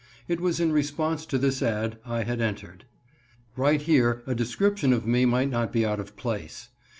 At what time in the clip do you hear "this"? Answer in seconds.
1.37-1.61